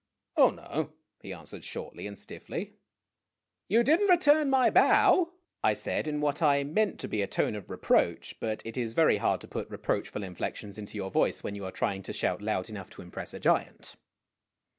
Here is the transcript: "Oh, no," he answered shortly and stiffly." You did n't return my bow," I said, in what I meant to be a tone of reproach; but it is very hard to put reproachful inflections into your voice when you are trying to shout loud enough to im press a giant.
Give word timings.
"Oh, 0.35 0.49
no," 0.49 0.93
he 1.21 1.31
answered 1.31 1.63
shortly 1.63 2.07
and 2.07 2.17
stiffly." 2.17 2.73
You 3.69 3.83
did 3.83 4.01
n't 4.01 4.09
return 4.09 4.49
my 4.49 4.71
bow," 4.71 5.29
I 5.63 5.75
said, 5.75 6.07
in 6.07 6.19
what 6.19 6.41
I 6.41 6.63
meant 6.63 6.99
to 7.01 7.07
be 7.07 7.21
a 7.21 7.27
tone 7.27 7.53
of 7.53 7.69
reproach; 7.69 8.33
but 8.39 8.65
it 8.65 8.77
is 8.77 8.93
very 8.95 9.17
hard 9.17 9.41
to 9.41 9.47
put 9.47 9.69
reproachful 9.69 10.23
inflections 10.23 10.79
into 10.79 10.97
your 10.97 11.11
voice 11.11 11.43
when 11.43 11.53
you 11.53 11.65
are 11.65 11.71
trying 11.71 12.01
to 12.01 12.13
shout 12.13 12.41
loud 12.41 12.67
enough 12.67 12.89
to 12.89 13.03
im 13.03 13.11
press 13.11 13.31
a 13.35 13.39
giant. 13.39 13.95